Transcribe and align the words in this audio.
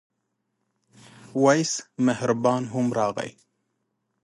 وېس 1.43 1.71
مهربان 2.07 2.63
هم 2.73 2.87
راغی. 2.97 3.31